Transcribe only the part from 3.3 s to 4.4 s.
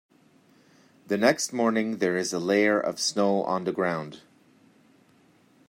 on the ground.